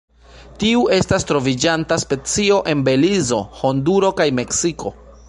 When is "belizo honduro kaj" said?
2.89-4.29